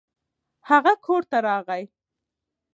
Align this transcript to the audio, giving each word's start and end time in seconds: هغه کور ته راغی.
هغه 0.69 0.93
کور 1.05 1.21
ته 1.29 1.37
راغی. 1.47 1.83